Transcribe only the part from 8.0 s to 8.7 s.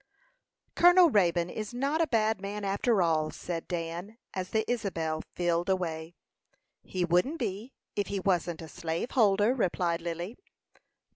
he wasn't a